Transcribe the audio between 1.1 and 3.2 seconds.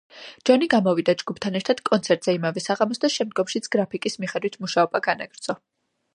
ჯგუფთან ერთად კონცერტზე იმავე საღამოს და